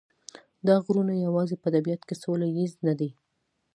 دا 0.67 0.75
غرونه 0.85 1.13
یوازې 1.25 1.55
په 1.63 1.67
طبیعت 1.75 2.01
کې 2.07 2.15
سوله 2.23 2.47
ییز 2.57 2.73
نه 2.87 2.93
دي. 2.99 3.09